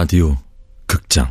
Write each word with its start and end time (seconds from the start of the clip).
라디오 0.00 0.36
극장. 0.86 1.26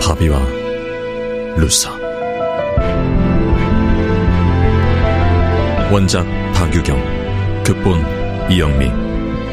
바비와 0.00 0.40
루사 1.56 1.99
원작 5.92 6.24
박유경 6.54 7.64
극본 7.64 8.00
이영미 8.48 8.86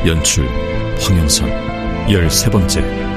연출 0.08 0.48
황영선. 1.00 1.50
열세 2.12 2.48
번째 2.52 3.17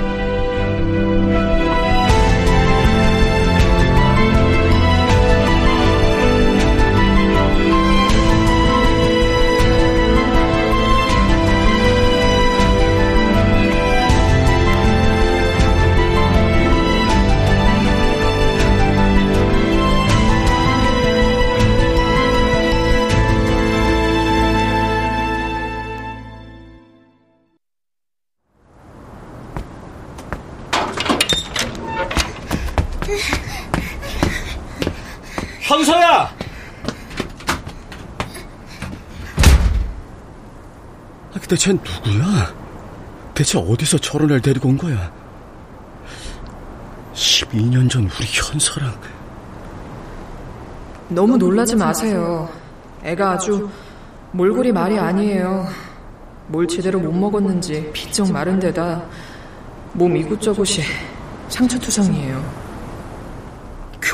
황서야! 35.71 36.23
아, 41.33 41.33
근데 41.33 41.57
쟨 41.57 41.79
누구야? 41.79 42.53
대체 43.35 43.57
어디서 43.57 43.99
저런 43.99 44.31
애를 44.31 44.43
데리고 44.43 44.69
온 44.69 44.77
거야? 44.77 45.13
12년 47.15 47.89
전 47.89 48.03
우리 48.03 48.27
현서랑 48.33 48.93
너무 51.09 51.37
놀라지 51.37 51.77
마세요. 51.77 52.49
애가 53.05 53.33
아주 53.33 53.71
몰골이 54.33 54.73
말이 54.73 54.99
아니에요. 54.99 55.69
뭘 56.49 56.67
제대로 56.67 56.99
못 56.99 57.13
먹었는지 57.13 57.91
비쩍 57.93 58.33
마른 58.33 58.59
데다 58.59 59.05
몸 59.93 60.17
이곳저곳이 60.17 60.83
상처투성이에요. 61.49 62.60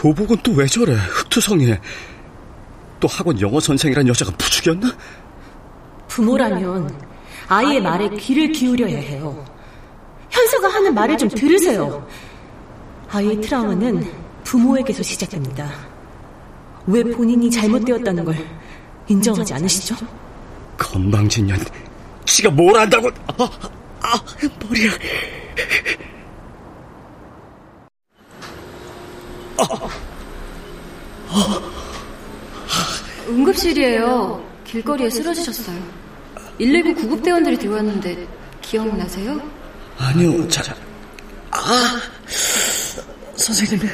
교복은 0.00 0.36
또 0.42 0.52
왜 0.52 0.66
저래? 0.66 0.92
흑투성이해. 0.94 1.80
또 3.00 3.08
학원 3.08 3.40
영어 3.40 3.58
선생이란 3.60 4.06
여자가 4.08 4.30
부죽였나? 4.32 4.94
부모라면 6.08 6.94
아이의 7.48 7.80
말에 7.80 8.08
귀를 8.10 8.52
기울여야 8.52 8.96
해요. 8.98 9.44
현서가 10.30 10.68
하는 10.68 10.94
말을 10.94 11.16
좀 11.18 11.28
들으세요. 11.28 12.06
아이의 13.10 13.40
트라우마는 13.40 14.06
부모에게서 14.44 15.02
시작됩니다. 15.02 15.70
왜 16.86 17.02
본인이 17.02 17.50
잘못되었다는 17.50 18.24
걸 18.24 18.36
인정하지 19.08 19.54
않으시죠? 19.54 19.96
건방진 20.78 21.46
년. 21.46 21.58
지가 22.26 22.50
뭘 22.50 22.76
안다고? 22.76 23.08
아, 23.28 23.48
아, 24.02 24.20
머리야. 24.68 24.90
응급실이에요. 33.28 34.44
길거리에 34.64 35.10
쓰러지셨어요. 35.10 35.76
119 36.58 36.94
구급대원들이 36.94 37.58
들어왔는데 37.58 38.26
기억나세요? 38.62 39.40
아니요, 39.98 40.46
자, 40.48 40.74
아, 41.50 42.00
선생님, 43.36 43.88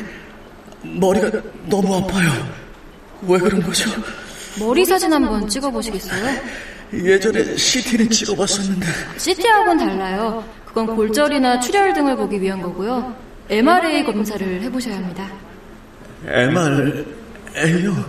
머리가 0.82 1.30
너무 1.66 1.96
아파요. 1.96 2.30
왜 3.22 3.38
그런 3.38 3.62
거죠? 3.62 3.90
머리 4.58 4.84
사진 4.84 5.12
한번 5.12 5.48
찍어보시겠어요? 5.48 6.40
예전에 6.92 7.56
CT는 7.56 8.10
찍어봤었는데. 8.10 8.86
CT하고는 9.16 9.78
달라요. 9.78 10.44
그건 10.66 10.86
골절이나 10.94 11.60
출혈 11.60 11.94
등을 11.94 12.16
보기 12.16 12.40
위한 12.40 12.60
거고요. 12.60 13.14
MRA 13.48 14.04
검사를 14.04 14.62
해보셔야 14.62 14.96
합니다. 14.96 15.30
MRA요? 16.24 18.04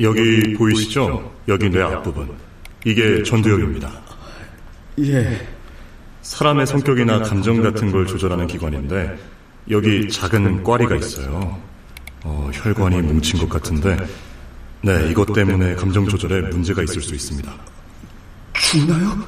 여기 0.00 0.54
보이시죠? 0.54 1.32
여기 1.48 1.68
뇌 1.68 1.82
앞부분. 1.82 2.30
이게 2.84 3.22
전두엽입니다. 3.22 3.90
예. 5.00 5.46
사람의 6.22 6.66
성격이나 6.66 7.22
감정 7.22 7.62
같은 7.62 7.90
걸 7.90 8.06
조절하는 8.06 8.46
기관인데 8.46 9.18
여기 9.70 10.08
작은 10.08 10.62
꽈리가 10.62 10.96
있어요. 10.96 11.60
어, 12.24 12.50
혈관이 12.52 13.02
뭉친 13.02 13.38
것 13.40 13.48
같은데 13.48 13.96
네, 14.82 15.10
이것 15.10 15.32
때문에 15.32 15.74
감정 15.74 16.06
조절에 16.06 16.42
문제가 16.48 16.82
있을 16.82 17.02
수 17.02 17.14
있습니다. 17.14 17.52
죽나요? 18.54 19.18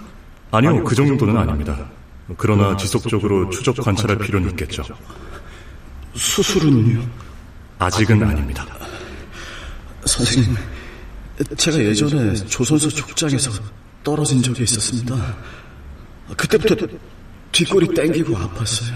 아니요, 0.51 0.83
그 0.85 0.95
정도는 0.95 1.37
아닙니다. 1.37 1.77
그러나 2.37 2.77
지속적으로 2.77 3.51
추적 3.51 3.77
관찰할 3.77 4.19
필요는 4.19 4.51
있겠죠. 4.51 4.83
수술은요? 6.15 7.03
아직은 7.79 8.23
아닙니다. 8.23 8.67
선생님, 10.05 10.57
제가 11.57 11.79
예전에 11.79 12.35
조선소 12.35 12.89
족장에서 12.89 13.51
떨어진 14.03 14.43
적이 14.43 14.65
있었습니다. 14.65 15.37
그때부터 16.37 16.87
뒷골이 17.53 17.89
땡기고 17.95 18.35
아팠어요. 18.37 18.95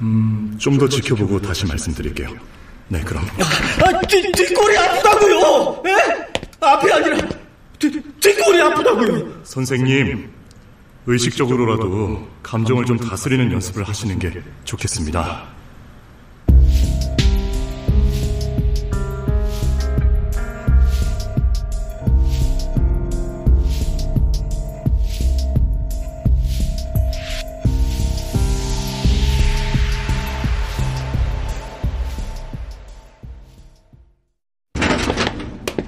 음, 0.00 0.56
좀 0.58 0.78
더 0.78 0.88
지켜보고 0.88 1.40
다시 1.40 1.64
말씀드릴게요. 1.66 2.28
네, 2.88 3.00
그럼. 3.02 3.24
아, 3.38 4.00
뒷, 4.06 4.30
뒷골이 4.32 4.76
아프다고요! 4.76 5.82
예? 5.86 5.96
앞이 6.60 6.92
아니라 6.92 7.28
뒷, 7.78 8.20
뒷골이 8.20 8.60
아프다고요! 8.60 9.42
선생님, 9.44 10.28
의식적으로라도 11.06 12.28
감정을 12.42 12.84
좀 12.84 12.96
다스리는 12.96 13.50
연습을 13.52 13.82
하시는 13.82 14.18
게 14.18 14.42
좋겠습니다. 14.64 15.50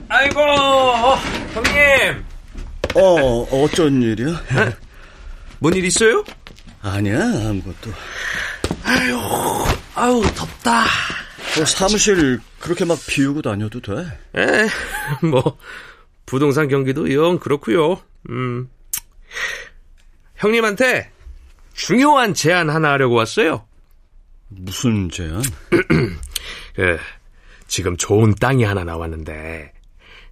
아이고, 0.08 0.40
형님. 1.52 2.24
어, 2.96 3.42
어쩐 3.62 4.02
일이야? 4.02 4.40
뭔 5.64 5.74
일 5.74 5.86
있어요? 5.86 6.22
아니야, 6.82 7.18
아무것도. 7.48 7.90
아유, 8.82 9.18
아우, 9.94 10.20
덥다. 10.34 10.84
뭐 11.56 11.64
사무실 11.64 12.38
그렇게 12.60 12.84
막 12.84 12.98
비우고 13.08 13.40
다녀도 13.40 13.80
돼? 13.80 13.92
에, 14.36 14.68
뭐, 15.26 15.56
부동산 16.26 16.68
경기도 16.68 17.10
영 17.14 17.38
그렇고요 17.38 17.98
음. 18.28 18.68
형님한테 20.36 21.10
중요한 21.72 22.34
제안 22.34 22.68
하나 22.68 22.90
하려고 22.90 23.14
왔어요. 23.14 23.64
무슨 24.48 25.08
제안? 25.08 25.42
그, 26.74 26.98
지금 27.68 27.96
좋은 27.96 28.34
땅이 28.34 28.64
하나 28.64 28.84
나왔는데, 28.84 29.72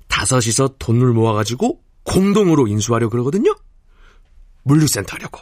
다섯이서 0.09 0.75
돈을 0.79 1.15
모아가지고 1.15 1.81
공동으로 2.03 2.67
인수하려 2.69 3.09
그러거든요? 3.09 3.55
물류센터 4.65 5.17
하려고. 5.17 5.41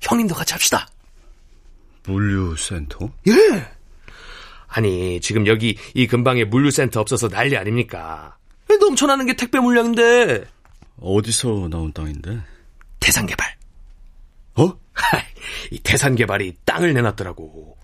형님도 0.00 0.34
같이 0.34 0.52
합시다. 0.52 0.86
물류센터? 2.06 3.10
예! 3.28 3.32
아니, 4.68 5.20
지금 5.20 5.46
여기 5.46 5.78
이 5.94 6.06
근방에 6.06 6.44
물류센터 6.44 7.00
없어서 7.00 7.28
난리 7.28 7.56
아닙니까? 7.56 8.36
넘쳐나는 8.68 9.26
게 9.26 9.34
택배 9.34 9.58
물량인데. 9.60 10.44
어디서 11.00 11.68
나온 11.70 11.92
땅인데? 11.92 12.40
대산개발. 13.00 13.56
어? 14.56 14.72
이 15.70 15.78
대산개발이 15.80 16.56
땅을 16.64 16.92
내놨더라고. 16.94 17.76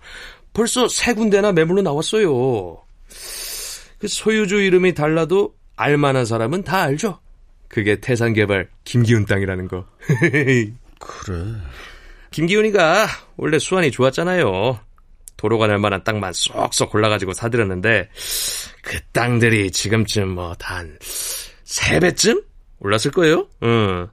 벌써 0.53 0.87
세 0.87 1.13
군데나 1.13 1.51
매물로 1.51 1.81
나왔어요. 1.81 2.83
그 3.99 4.07
소유주 4.07 4.61
이름이 4.61 4.93
달라도 4.93 5.55
알만한 5.75 6.25
사람은 6.25 6.63
다 6.63 6.81
알죠. 6.81 7.19
그게 7.71 7.99
태산개발 7.99 8.69
김기훈 8.83 9.25
땅이라는 9.25 9.67
거. 9.67 9.87
그래. 10.99 11.43
김기훈이가 12.31 13.07
원래 13.37 13.59
수완이 13.59 13.91
좋았잖아요. 13.91 14.79
도로가 15.37 15.67
날 15.67 15.79
만한 15.79 16.03
땅만 16.03 16.33
쏙쏙 16.33 16.91
골라가지고 16.91 17.33
사들였는데 17.33 18.09
그 18.83 18.99
땅들이 19.13 19.71
지금쯤 19.71 20.29
뭐 20.29 20.53
단 20.55 20.97
세 21.63 21.99
배쯤 22.01 22.43
올랐을 22.79 23.11
거예요. 23.13 23.47
응. 23.63 24.07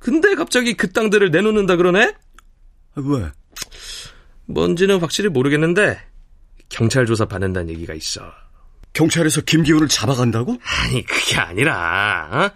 근데 0.00 0.34
갑자기 0.34 0.74
그 0.74 0.92
땅들을 0.92 1.30
내놓는다 1.30 1.76
그러네? 1.76 2.12
왜? 2.96 3.30
뭔지는 4.46 4.98
확실히 4.98 5.28
모르겠는데 5.28 6.00
경찰 6.68 7.06
조사 7.06 7.24
받는다는 7.26 7.70
얘기가 7.70 7.94
있어. 7.94 8.22
경찰에서 8.92 9.42
김기훈을 9.42 9.86
잡아간다고? 9.88 10.58
아니 10.64 11.04
그게 11.04 11.36
아니라 11.36 12.28
어? 12.32 12.50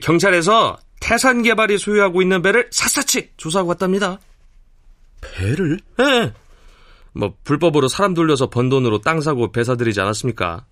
경찰에서 0.00 0.78
태산 1.00 1.42
개발이 1.42 1.78
소유하고 1.78 2.22
있는 2.22 2.42
배를 2.42 2.68
샅샅이 2.70 3.30
조사하고 3.36 3.70
왔답니다. 3.70 4.18
배를? 5.20 5.78
예. 6.00 6.32
뭐 7.12 7.34
불법으로 7.44 7.88
사람 7.88 8.14
돌려서 8.14 8.48
번 8.48 8.68
돈으로 8.68 9.00
땅 9.00 9.20
사고 9.20 9.52
배 9.52 9.64
사들이지 9.64 10.00
않았습니까? 10.00 10.64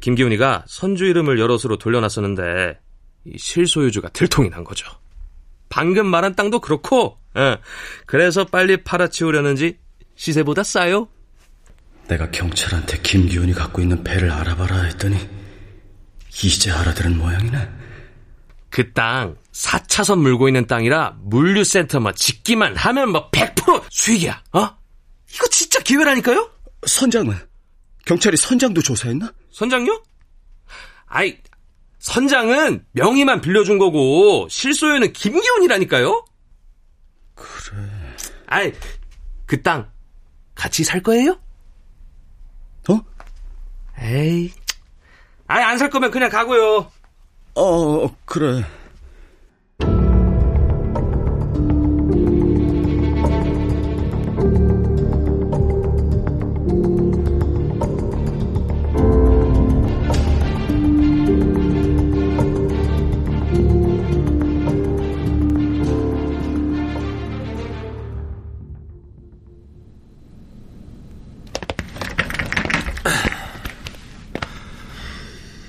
김기훈이가 0.00 0.64
선주 0.66 1.04
이름을 1.06 1.38
여럿으로 1.38 1.78
돌려놨었는데 1.78 2.78
이 3.26 3.38
실소유주가 3.38 4.10
들통이 4.10 4.50
난 4.50 4.64
거죠. 4.64 4.86
방금 5.68 6.06
말한 6.06 6.36
땅도 6.36 6.60
그렇고, 6.60 7.18
예. 7.36 7.58
그래서 8.06 8.44
빨리 8.44 8.84
팔아치우려는지 8.84 9.78
시세보다 10.14 10.62
싸요. 10.62 11.08
내가 12.06 12.30
경찰한테 12.30 13.00
김기훈이 13.00 13.54
갖고 13.54 13.80
있는 13.80 14.04
배를 14.04 14.30
알아봐라 14.30 14.82
했더니 14.82 15.16
이제 16.44 16.70
알아들은 16.70 17.16
모양이네. 17.16 17.68
그 18.74 18.92
땅 18.92 19.36
4차선 19.52 20.18
물고 20.18 20.48
있는 20.48 20.66
땅이라 20.66 21.18
물류센터만 21.20 22.16
짓기만 22.16 22.74
하면 22.74 23.12
뭐100% 23.12 23.84
수익이야. 23.88 24.42
어? 24.52 24.76
이거 25.32 25.46
진짜 25.48 25.78
기회라니까요? 25.78 26.50
선장은? 26.84 27.36
경찰이 28.04 28.36
선장도 28.36 28.82
조사했나? 28.82 29.32
선장요? 29.52 30.02
아이, 31.06 31.38
선장은 32.00 32.84
명의만 32.90 33.40
빌려준 33.42 33.78
거고 33.78 34.48
실소유는 34.50 35.12
김기훈이라니까요? 35.12 36.24
그래. 37.36 37.88
아이, 38.48 38.72
그 39.46 39.62
땅 39.62 39.88
같이 40.56 40.82
살 40.82 41.00
거예요? 41.02 41.38
어? 42.90 43.00
에이, 44.00 44.52
아이 45.46 45.62
안 45.62 45.78
살 45.78 45.90
거면 45.90 46.10
그냥 46.10 46.28
가고요. 46.28 46.90
어, 47.54 48.08
그래. 48.24 48.64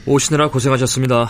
오시느라 0.07 0.49
고생하셨습니다. 0.49 1.29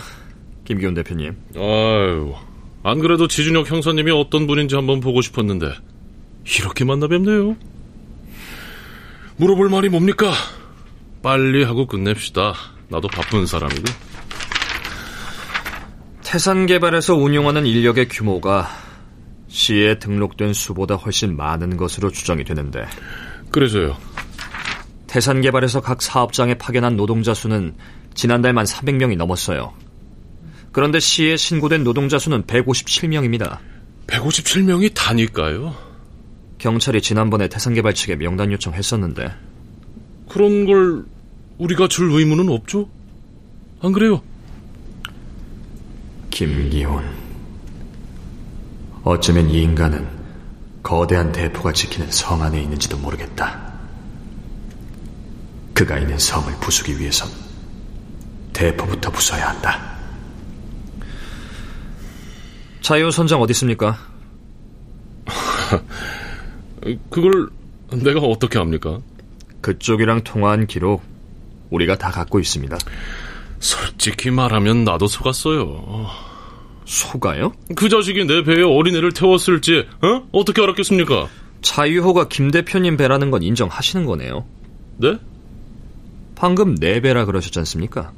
김기훈 0.66 0.94
대표님. 0.94 1.34
아유, 1.56 2.34
안 2.82 2.98
그래도 2.98 3.26
지준혁 3.26 3.70
형사님이 3.70 4.10
어떤 4.10 4.46
분인지 4.46 4.74
한번 4.74 5.00
보고 5.00 5.22
싶었는데 5.22 5.72
이렇게 6.58 6.84
만나 6.84 7.08
뵙네요. 7.08 7.56
물어볼 9.36 9.68
말이 9.68 9.88
뭡니까? 9.88 10.32
빨리 11.22 11.62
하고 11.64 11.86
끝냅시다. 11.86 12.54
나도 12.88 13.08
바쁜 13.08 13.46
사람이고. 13.46 13.84
태산 16.22 16.66
개발에서 16.66 17.14
운용하는 17.14 17.66
인력의 17.66 18.08
규모가 18.08 18.68
시에 19.48 19.98
등록된 19.98 20.52
수보다 20.52 20.96
훨씬 20.96 21.36
많은 21.36 21.76
것으로 21.76 22.10
추정이 22.10 22.44
되는데 22.44 22.84
그래서요. 23.50 23.96
태산 25.06 25.40
개발에서 25.40 25.80
각 25.80 26.02
사업장에 26.02 26.54
파견한 26.54 26.96
노동자 26.96 27.32
수는 27.32 27.74
지난달만 28.14 28.64
300명이 28.64 29.16
넘었어요. 29.16 29.72
그런데 30.76 31.00
시에 31.00 31.38
신고된 31.38 31.84
노동자 31.84 32.18
수는 32.18 32.42
157명입니다. 32.42 33.60
157명이 34.08 34.92
다니까요. 34.92 35.74
경찰이 36.58 37.00
지난번에 37.00 37.48
태산개발 37.48 37.94
측에 37.94 38.16
명단 38.16 38.52
요청했었는데 38.52 39.32
그런 40.28 40.66
걸 40.66 41.06
우리가 41.56 41.88
줄 41.88 42.10
의무는 42.10 42.50
없죠? 42.50 42.90
안 43.80 43.92
그래요? 43.92 44.20
김기훈 46.28 47.02
어쩌면 49.02 49.48
이 49.48 49.62
인간은 49.62 50.06
거대한 50.82 51.32
대포가 51.32 51.72
지키는 51.72 52.10
성 52.10 52.42
안에 52.42 52.60
있는지도 52.60 52.98
모르겠다. 52.98 53.72
그가 55.72 55.98
있는 55.98 56.18
성을 56.18 56.52
부수기 56.60 57.00
위해선 57.00 57.30
대포부터 58.52 59.10
부숴야 59.10 59.38
한다. 59.38 59.95
자유 62.86 63.10
선장 63.10 63.42
어디 63.42 63.50
있습니까? 63.50 63.98
그걸 67.10 67.48
내가 67.90 68.20
어떻게 68.20 68.60
합니까? 68.60 69.00
그쪽이랑 69.60 70.22
통화한 70.22 70.68
기록 70.68 71.02
우리가 71.70 71.98
다 71.98 72.12
갖고 72.12 72.38
있습니다. 72.38 72.78
솔직히 73.58 74.30
말하면 74.30 74.84
나도 74.84 75.08
속았어요. 75.08 76.06
속아요? 76.84 77.54
그 77.74 77.88
자식이 77.88 78.24
내 78.24 78.44
배에 78.44 78.62
어린애를 78.62 79.10
태웠을지 79.10 79.84
어? 80.02 80.28
어떻게 80.30 80.62
알았겠습니까? 80.62 81.26
자유호가 81.62 82.28
김 82.28 82.52
대표님 82.52 82.96
배라는 82.96 83.32
건 83.32 83.42
인정하시는 83.42 84.06
거네요. 84.06 84.46
네? 84.98 85.18
방금 86.36 86.76
내 86.76 87.00
배라 87.00 87.24
그러셨지 87.24 87.58
않습니까? 87.58 88.12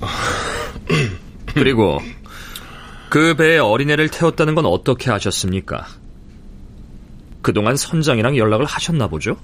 그리고 1.54 2.00
그 3.08 3.34
배에 3.34 3.58
어린애를 3.58 4.08
태웠다는 4.08 4.54
건 4.54 4.66
어떻게 4.66 5.10
아셨습니까? 5.10 5.86
그동안 7.42 7.76
선장이랑 7.76 8.36
연락을 8.36 8.66
하셨나 8.66 9.06
보죠? 9.06 9.36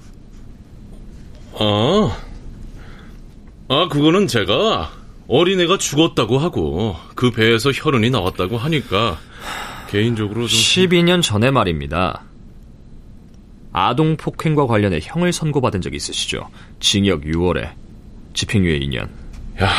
아, 1.53 2.17
아 3.69 3.87
그거는 3.87 4.27
제가 4.27 4.91
어린애가 5.27 5.77
죽었다고 5.77 6.37
하고 6.37 6.95
그 7.15 7.31
배에서 7.31 7.71
혈흔이 7.71 8.09
나왔다고 8.09 8.57
하니까 8.57 9.17
개인적으로 9.89 10.47
좀 10.47 10.59
12년 10.59 11.21
전에 11.21 11.51
말입니다. 11.51 12.23
아동 13.71 14.17
폭행과 14.17 14.67
관련해 14.67 14.99
형을 15.01 15.31
선고받은 15.31 15.81
적 15.81 15.93
있으시죠? 15.93 16.49
징역 16.79 17.21
6월에 17.21 17.71
집행유예 18.33 18.79
2년. 18.79 19.07
야, 19.61 19.71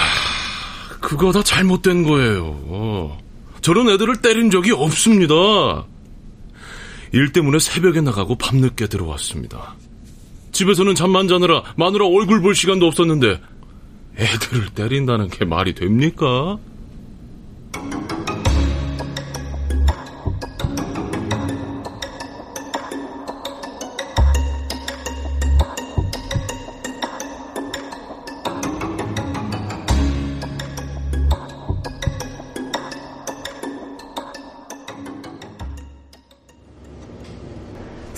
그거 1.00 1.30
다 1.30 1.42
잘못된 1.42 2.04
거예요. 2.04 3.18
저런 3.64 3.88
애들을 3.88 4.16
때린 4.16 4.50
적이 4.50 4.72
없습니다. 4.72 5.86
일 7.12 7.32
때문에 7.32 7.58
새벽에 7.58 8.02
나가고 8.02 8.36
밤늦게 8.36 8.88
들어왔습니다. 8.88 9.74
집에서는 10.52 10.94
잠만 10.94 11.28
자느라 11.28 11.62
마누라 11.78 12.06
얼굴 12.06 12.42
볼 12.42 12.54
시간도 12.54 12.86
없었는데 12.86 13.40
애들을 14.18 14.66
때린다는 14.74 15.30
게 15.30 15.46
말이 15.46 15.74
됩니까? 15.74 16.58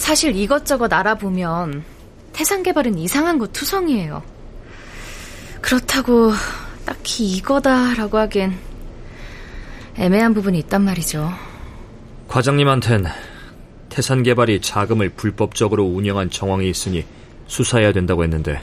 사실 0.07 0.37
이것저것 0.37 0.93
알아보면 0.93 1.83
태산 2.33 2.63
개발은 2.63 2.97
이상한 2.97 3.39
거 3.39 3.49
투성이에요. 3.49 4.23
그렇다고 5.61 6.31
딱히 6.85 7.33
이거다라고 7.33 8.17
하기엔 8.17 8.57
애매한 9.97 10.33
부분이 10.33 10.61
있단 10.61 10.83
말이죠. 10.83 11.29
과장님한텐 12.29 13.07
태산 13.89 14.23
개발이 14.23 14.61
자금을 14.61 15.09
불법적으로 15.09 15.83
운영한 15.85 16.31
정황이 16.31 16.71
있으니 16.71 17.05
수사해야 17.49 17.91
된다고 17.93 18.23
했는데 18.23 18.63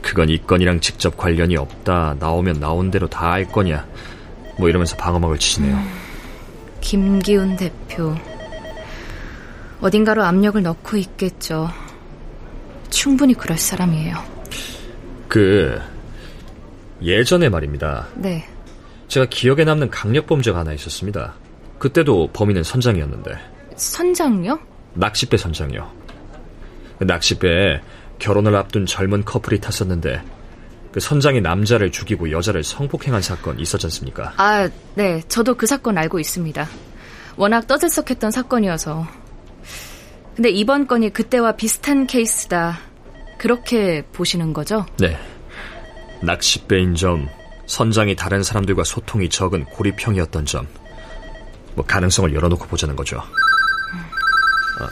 그건 0.00 0.30
이 0.30 0.38
건이랑 0.38 0.80
직접 0.80 1.18
관련이 1.18 1.54
없다. 1.58 2.16
나오면 2.18 2.60
나온 2.60 2.90
대로 2.90 3.06
다 3.08 3.32
알 3.32 3.46
거냐. 3.46 3.86
뭐 4.58 4.70
이러면서 4.70 4.96
방어막을 4.96 5.38
치시네요. 5.38 5.76
음, 5.76 5.90
김기훈 6.80 7.56
대표. 7.56 8.16
어딘가로 9.80 10.22
압력을 10.22 10.60
넣고 10.62 10.96
있겠죠. 10.96 11.70
충분히 12.90 13.34
그럴 13.34 13.58
사람이에요. 13.58 14.16
그 15.28 15.80
예전에 17.02 17.48
말입니다. 17.48 18.08
네. 18.16 18.46
제가 19.08 19.26
기억에 19.26 19.64
남는 19.64 19.90
강력 19.90 20.26
범죄가 20.26 20.58
하나 20.58 20.72
있었습니다. 20.72 21.34
그때도 21.78 22.30
범인은 22.32 22.62
선장이었는데. 22.62 23.38
선장요? 23.76 24.58
낚싯배 24.94 25.36
선장이요. 25.36 25.90
낚싯배에 27.00 27.80
결혼을 28.18 28.56
앞둔 28.56 28.84
젊은 28.84 29.24
커플이 29.24 29.60
탔었는데 29.60 30.20
그 30.90 30.98
선장이 30.98 31.40
남자를 31.40 31.92
죽이고 31.92 32.32
여자를 32.32 32.64
성폭행한 32.64 33.22
사건 33.22 33.60
있었지 33.60 33.86
않습니까? 33.86 34.32
아, 34.36 34.68
네. 34.94 35.22
저도 35.28 35.54
그 35.54 35.66
사건 35.66 35.96
알고 35.98 36.18
있습니다. 36.18 36.66
워낙 37.36 37.66
떠들썩했던 37.68 38.32
사건이어서. 38.32 39.06
근데 40.38 40.50
이번 40.50 40.86
건이 40.86 41.12
그때와 41.12 41.56
비슷한 41.56 42.06
케이스다. 42.06 42.78
그렇게 43.38 44.04
보시는 44.12 44.52
거죠? 44.52 44.86
네. 44.96 45.18
낚싯배인 46.22 46.94
점, 46.94 47.28
선장이 47.66 48.14
다른 48.14 48.44
사람들과 48.44 48.84
소통이 48.84 49.30
적은 49.30 49.64
고립형이었던 49.64 50.46
점, 50.46 50.68
뭐 51.74 51.84
가능성을 51.84 52.32
열어놓고 52.32 52.68
보자는 52.68 52.94
거죠. 52.94 53.18
아. 53.18 54.88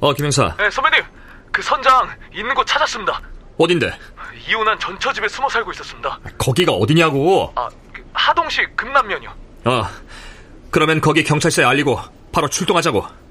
어, 0.00 0.12
김행사. 0.12 0.54
네, 0.58 0.70
선배님. 0.70 1.02
그 1.50 1.62
선장 1.62 2.10
있는 2.34 2.54
곳 2.54 2.66
찾았습니다. 2.66 3.22
어딘데? 3.56 3.90
이혼한 4.50 4.78
전처집에 4.80 5.28
숨어 5.28 5.48
살고 5.48 5.72
있었습니다. 5.72 6.20
거기가 6.36 6.72
어디냐고? 6.72 7.50
아, 7.56 7.70
그 7.90 8.04
하동시 8.12 8.66
금남면이요. 8.76 9.34
어, 9.64 9.86
그러면 10.70 11.00
거기 11.00 11.24
경찰서에 11.24 11.64
알리고 11.64 11.98
바로 12.32 12.48
출동하자고. 12.50 13.21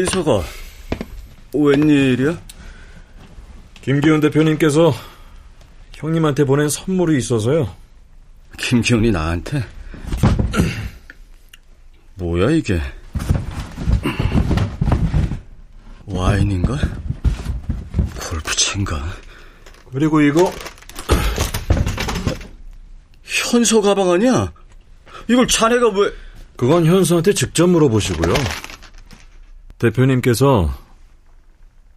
어, 0.00 0.02
미서가 0.02 0.42
웬일이야? 1.52 2.40
김기훈 3.82 4.20
대표님께서 4.20 4.94
형님한테 5.94 6.44
보낸 6.44 6.68
선물이 6.70 7.18
있어서요. 7.18 7.74
김기훈이 8.58 9.10
나한테? 9.10 9.62
뭐야 12.16 12.50
이게? 12.50 12.80
와인인가? 16.06 16.78
골프채인가? 18.20 19.02
그리고 19.92 20.20
이거 20.22 20.52
현서 23.22 23.80
가방 23.82 24.10
아니야? 24.10 24.52
이걸 25.28 25.46
자네가 25.46 25.88
왜? 25.90 26.12
그건 26.56 26.86
현서한테 26.86 27.34
직접 27.34 27.66
물어보시고요. 27.68 28.34
대표님께서 29.80 30.72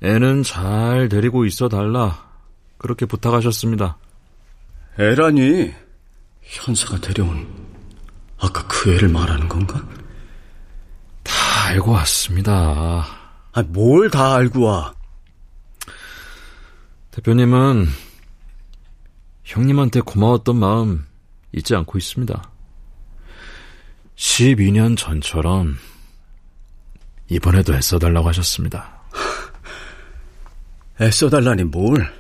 애는 0.02 0.44
잘 0.44 1.10
데리고 1.10 1.46
있어 1.46 1.68
달라 1.68 2.30
그렇게 2.78 3.06
부탁하셨습니다. 3.06 3.98
애라니 5.00 5.74
현사가 6.42 7.02
데려온 7.02 7.46
아까 8.40 8.66
그 8.68 8.94
애를 8.94 9.10
말하는 9.10 9.48
건가? 9.50 9.86
다 11.24 11.34
알고 11.68 11.92
왔습니다. 11.92 13.06
아, 13.52 13.62
뭘 13.68 14.10
다 14.10 14.36
알고 14.36 14.62
와? 14.62 14.94
대표님은 17.12 17.88
형님한테 19.44 20.02
고마웠던 20.02 20.56
마음 20.58 21.06
잊지 21.52 21.75
않고 21.75 21.98
있습니다. 21.98 22.50
12년 24.16 24.98
전처럼 24.98 25.78
이번에도 27.30 27.74
애써달라고 27.75 28.27
하셨습니다. 28.30 29.01
애써달라니 31.01 31.63
뭘? 31.63 32.12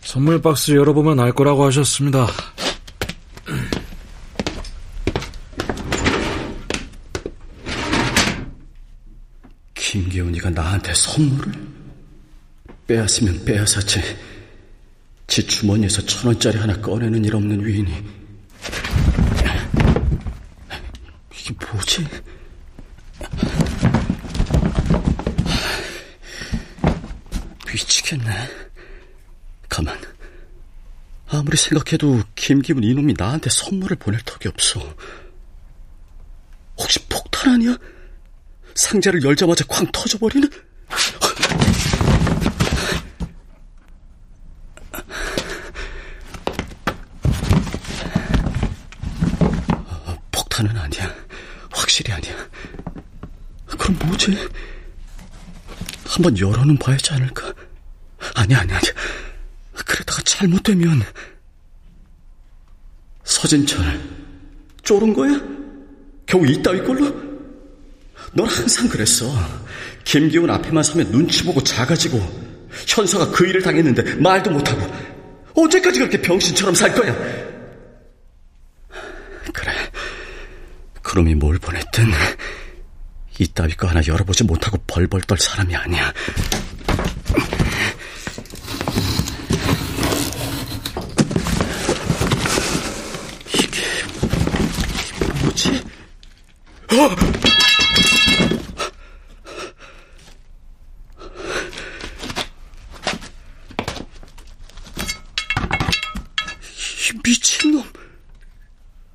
선물 0.00 0.40
박스 0.42 0.72
열어보면 0.72 1.18
알 1.20 1.32
거라고 1.32 1.64
하셨습니다. 1.66 2.26
김기훈이가 9.74 10.50
나한테 10.50 10.92
선물을? 10.94 11.52
빼앗으면 12.86 13.44
빼앗았지. 13.44 14.00
지 15.26 15.46
주머니에서 15.46 16.04
천 16.04 16.26
원짜리 16.28 16.58
하나 16.58 16.78
꺼내는 16.80 17.24
일 17.24 17.34
없는 17.34 17.64
위인이. 17.64 18.04
이게 21.32 21.54
뭐지? 21.72 22.06
미치겠네. 27.74 28.48
가만. 29.68 30.00
아무리 31.26 31.56
생각해도 31.56 32.22
김기훈 32.36 32.84
이놈이 32.84 33.14
나한테 33.18 33.50
선물을 33.50 33.96
보낼 33.96 34.20
턱이 34.24 34.48
없어. 34.48 34.80
혹시 36.78 37.00
폭탄 37.08 37.54
아니야? 37.54 37.76
상자를 38.74 39.24
열자마자 39.24 39.64
쾅 39.66 39.90
터져버리는? 39.90 40.48
폭탄은 50.30 50.76
아니야. 50.76 51.14
확실히 51.72 52.12
아니야. 52.12 52.34
그럼 53.66 53.98
뭐지? 54.04 54.36
한번 56.06 56.38
열어는 56.38 56.76
봐야지 56.78 57.12
않을까? 57.12 57.53
아니야, 58.34 58.60
아니야, 58.60 58.76
아니야. 58.76 58.92
그러다가 59.86 60.22
잘못되면 60.22 61.02
서진철 63.24 64.00
쫄은 64.82 65.14
거야? 65.14 65.40
겨우 66.26 66.46
이따위 66.46 66.82
걸로? 66.82 67.06
넌 68.32 68.46
항상 68.46 68.88
그랬어. 68.88 69.26
김기훈 70.04 70.50
앞에만 70.50 70.82
서면 70.82 71.10
눈치 71.10 71.44
보고 71.44 71.62
작아지고 71.62 72.18
현서가 72.86 73.30
그 73.30 73.46
일을 73.46 73.62
당했는데 73.62 74.16
말도 74.16 74.50
못하고 74.50 74.86
언제까지 75.54 76.00
그렇게 76.00 76.20
병신처럼 76.20 76.74
살 76.74 76.92
거야? 76.94 77.14
그래. 79.52 79.72
그럼이 81.02 81.34
뭘 81.36 81.58
보냈든 81.58 82.10
이따위 83.38 83.74
거 83.74 83.86
하나 83.86 84.00
열어보지 84.06 84.44
못하고 84.44 84.78
벌벌 84.86 85.22
떨 85.22 85.38
사람이 85.38 85.74
아니야. 85.74 86.12
이게 93.54 93.82
뭐지? 95.42 95.82
어! 96.83 96.83
미친놈. 107.24 107.82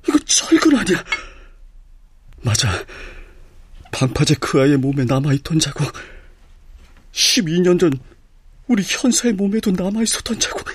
이거 0.08 0.18
철근 0.26 0.76
아니야. 0.76 1.04
맞아. 2.42 2.84
방파제 3.92 4.36
그 4.40 4.60
아이의 4.60 4.76
몸에 4.76 5.04
남아있던 5.04 5.58
자국. 5.60 5.92
12년 7.12 7.78
전 7.78 7.92
우리 8.66 8.82
현사의 8.86 9.34
몸에도 9.34 9.70
남아있었던 9.70 10.38
자국. 10.40 10.68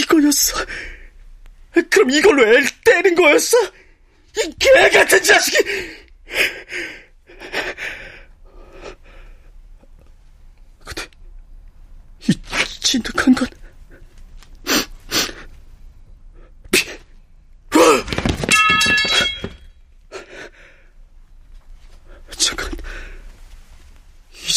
이거였어. 0.00 0.64
그럼 1.90 2.10
이걸로 2.10 2.42
애를 2.46 2.66
때린 2.84 3.14
거였어? 3.14 3.56
이 4.36 4.54
개 4.58 4.88
같은 4.90 5.22
자식이! 5.22 5.58
근데, 10.84 11.02
이 12.28 12.32
진득한 12.80 13.34
건, 13.34 13.48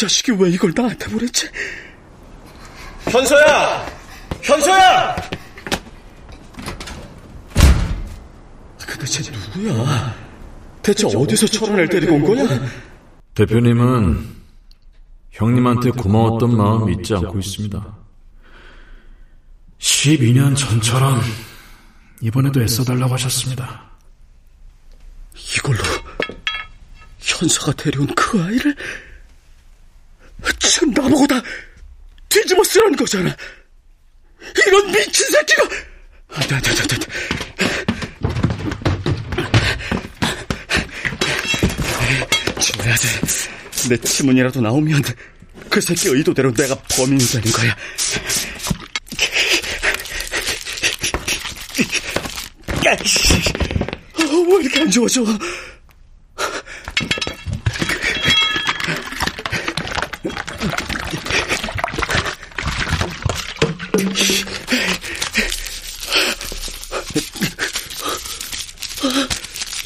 자식이 0.03 0.33
왜 0.33 0.49
이걸 0.49 0.73
나한테 0.75 1.07
보냈지? 1.09 1.49
현서야! 3.05 3.85
현서야! 4.41 5.15
누구야? 9.55 10.15
대체 10.81 11.07
어디서 11.07 11.47
철원을 11.47 11.87
데리고 11.87 12.15
온 12.15 12.23
거냐? 12.23 12.59
대표님은 13.35 14.27
형님한테 15.31 15.91
고마웠던 15.91 16.55
마음 16.57 16.89
잊지 16.89 17.15
않고 17.15 17.39
있습니다. 17.39 17.97
12년 19.79 20.55
전처럼 20.55 21.21
이번에도 22.21 22.61
애써달라고 22.61 23.13
하셨습니다. 23.13 23.91
이걸로 25.57 25.79
현서가 27.19 27.73
데려온 27.73 28.07
그 28.15 28.41
아이를 28.41 28.75
지금 30.59 30.91
나보고 30.91 31.25
다 31.27 31.41
뒤집어 32.29 32.63
쓰라는 32.63 32.95
거잖아. 32.95 33.35
이런 34.67 34.91
미친 34.91 35.29
새끼가! 35.29 35.63
안 36.29 36.47
돼, 36.47 36.55
안 36.55 36.61
돼, 36.61 36.69
안 36.69 36.75
돼, 36.75 36.95
안 36.95 36.99
돼. 36.99 37.07
돼. 42.91 43.89
내 43.89 43.97
지문이라도 43.97 44.61
나오면 44.61 45.01
그 45.69 45.81
새끼 45.81 46.09
의도대로 46.09 46.53
내가 46.53 46.75
범인이 46.75 47.25
되는 47.25 47.51
거야. 47.51 47.75
어, 54.19 54.35
왜 54.49 54.61
이렇게 54.61 54.81
안 54.81 54.91
좋아져? 54.91 55.23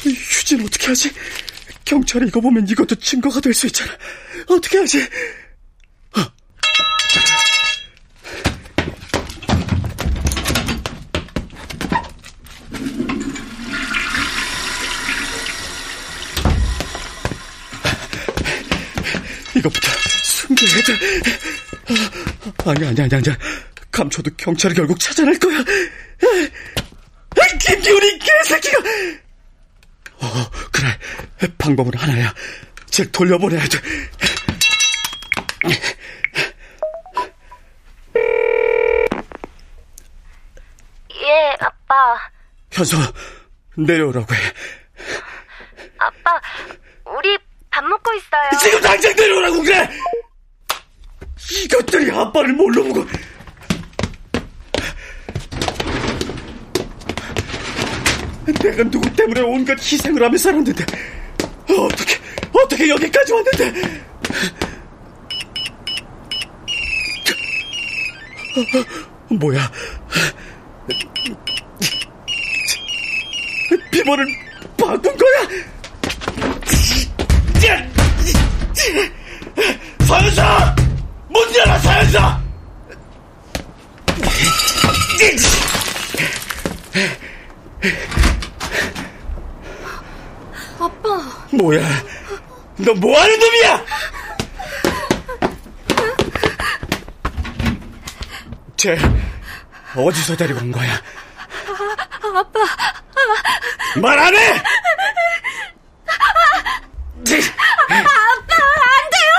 휴지는 0.04 0.66
어떻게 0.66 0.86
하지? 0.86 1.10
경찰이 2.18 2.28
이거 2.28 2.40
보면 2.40 2.66
이것도 2.68 2.96
증거가 2.96 3.40
될 3.40 3.54
수 3.54 3.66
있잖아. 3.66 3.92
어떻게 4.48 4.78
하지? 4.78 5.00
어. 6.16 6.20
이것부터 19.56 19.88
숨겨야 20.22 20.82
돼. 20.82 20.98
아니, 22.64 22.86
아니, 22.86 23.00
아니, 23.02 23.14
아니. 23.14 23.24
감춰도 23.90 24.30
경찰이 24.36 24.74
결국 24.74 24.98
찾아낼 25.00 25.38
거야. 25.38 25.64
김기훈이 27.60 28.18
개새끼가! 28.18 28.78
어, 30.20 30.50
그래. 30.72 30.98
방법은 31.68 31.92
하나야. 31.98 32.34
즉 32.86 33.12
돌려보내야 33.12 33.62
돼. 33.64 33.78
예, 41.12 41.56
아빠. 41.60 41.94
현서, 42.72 42.96
내려오라고 43.76 44.34
해. 44.34 44.38
아빠, 45.98 46.40
우리 47.04 47.36
밥 47.70 47.84
먹고 47.84 48.12
있어요. 48.14 48.60
지금 48.62 48.80
당장 48.80 49.14
내려오라고 49.14 49.62
그래! 49.62 49.88
이것들이 51.64 52.10
아빠를 52.10 52.52
몰라 52.54 52.82
보고. 52.82 53.04
내가 58.62 58.82
누구 58.84 59.14
때문에 59.14 59.40
온갖 59.42 59.78
희생을 59.78 60.22
하며 60.22 60.36
살았는데 60.38 60.84
어떻게 61.76 62.14
어떻게 62.52 62.88
여기까지 62.88 63.32
왔는데 63.32 63.68
어, 69.30 69.34
뭐야 69.34 69.70
비번을 73.90 74.26
바꾼 74.76 75.16
거야 75.16 75.48
서현사! 80.06 80.74
문 81.28 81.54
열어, 81.54 81.78
서현사! 81.80 82.40
아빠. 90.78 91.08
뭐야 91.52 91.80
너 92.78 92.92
뭐 92.94 93.20
하는 93.20 93.38
놈이야 93.38 93.84
쟤 98.76 98.96
어디서 99.96 100.36
데리고 100.36 100.60
온 100.60 100.70
거야 100.70 100.92
아, 100.92 101.00
아빠. 102.38 102.60
말안 104.00 104.36
해! 104.36 104.62
아빠, 107.88 107.90
안 107.90 107.96
돼요! 109.10 109.32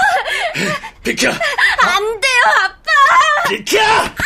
비켜! 1.04 1.30
안 1.30 2.20
돼요, 2.20 2.44
아빠! 2.64 2.92
비켜! 3.48 3.80
아빠! 3.82 4.24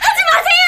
하지 0.00 0.18
마세요! 0.30 0.64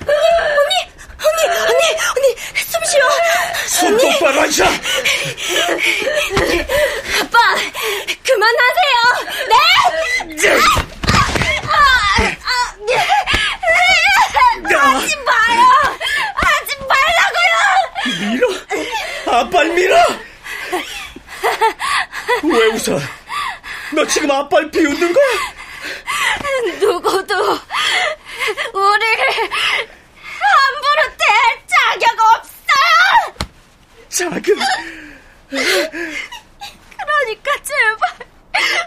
언니! 0.00 0.74
언니! 1.18 1.40
언니! 1.60 1.82
언니! 2.16 2.26
숨 2.56 2.72
쉬어! 2.84 3.04
손 3.68 3.96
똑바로 3.98 4.40
앉아! 4.42 4.64
아빠! 7.20 7.38
그만하세요! 8.24 8.96
네! 9.48 9.54
아, 11.66 11.68
아, 11.76 11.78
하지 14.76 15.16
마요! 15.16 15.60
하지 16.34 16.70
말라고요! 16.88 17.54
밀어! 18.34 18.48
아빠를 19.26 19.72
밀어! 19.74 19.96
왜 22.42 22.66
웃어? 22.66 22.98
너 23.94 24.04
지금 24.06 24.30
아빠를 24.30 24.70
비웃는 24.70 25.12
거야? 25.12 25.26
누구도 26.80 27.34
우리를 28.72 29.24
함부로 30.40 31.02
대할 31.18 31.62
자격 31.68 32.20
없어요! 32.20 33.34
자격? 34.08 34.56
그러니까 36.96 37.52
제발 37.62 38.02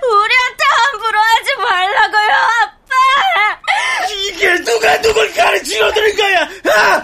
우리한테 0.04 0.64
함부로 0.76 1.20
하지 1.20 1.56
말라고요, 1.56 2.32
아빠! 2.62 2.94
이게 4.10 4.56
누가 4.64 5.02
누굴 5.02 5.34
가르치려 5.34 5.94
드는 5.94 6.16
거야? 6.18 6.42
아! 6.66 7.04